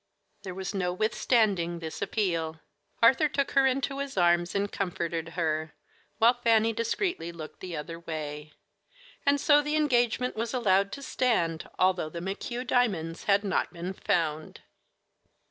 [0.41, 2.59] There was no withstanding this appeal.
[3.03, 5.75] Arthur took her into his arms and comforted her,
[6.17, 8.51] while Fanny discreetly looked the other way;
[9.27, 13.93] and so the engagement was allowed to stand, although the McHugh diamonds had not been
[13.93, 14.61] found.